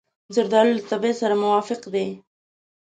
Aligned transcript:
زردالو 0.35 0.75
له 0.77 0.83
طبیعت 0.91 1.15
سره 1.21 1.35
موافق 1.43 1.81
دی. 1.93 2.07